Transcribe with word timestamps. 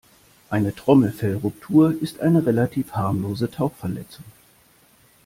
Eine 0.49 0.73
Trommelfellruptur 0.73 1.93
ist 2.01 2.21
eine 2.21 2.43
relativ 2.47 2.93
harmlose 2.93 3.51
Tauchverletzung. 3.51 4.25